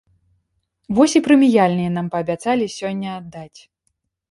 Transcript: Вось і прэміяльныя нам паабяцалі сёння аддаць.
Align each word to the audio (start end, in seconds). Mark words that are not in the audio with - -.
Вось 0.99 1.15
і 1.19 1.21
прэміяльныя 1.27 1.93
нам 1.99 2.09
паабяцалі 2.17 2.65
сёння 2.79 3.09
аддаць. 3.21 3.59